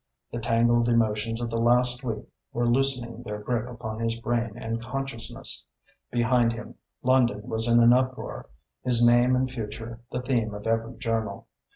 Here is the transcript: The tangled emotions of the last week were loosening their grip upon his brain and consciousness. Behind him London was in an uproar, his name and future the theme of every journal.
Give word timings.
The 0.31 0.39
tangled 0.39 0.89
emotions 0.89 1.41
of 1.41 1.51
the 1.51 1.59
last 1.59 2.03
week 2.03 2.25
were 2.53 2.65
loosening 2.67 3.21
their 3.21 3.37
grip 3.37 3.67
upon 3.69 3.99
his 3.99 4.15
brain 4.15 4.57
and 4.57 4.81
consciousness. 4.81 5.63
Behind 6.09 6.53
him 6.53 6.73
London 7.03 7.43
was 7.47 7.67
in 7.67 7.79
an 7.79 7.93
uproar, 7.93 8.49
his 8.81 9.05
name 9.05 9.35
and 9.35 9.47
future 9.51 9.99
the 10.11 10.23
theme 10.23 10.55
of 10.55 10.65
every 10.65 10.97
journal. 10.97 11.45